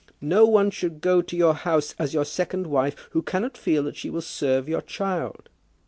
[0.19, 3.95] No one should go to your house as your second wife who cannot feel that
[3.95, 5.47] she will serve your child.